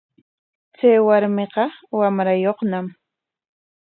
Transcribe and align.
Chay 0.77 0.97
warmiqa 1.07 1.65
wamrayuqñam. 1.97 2.85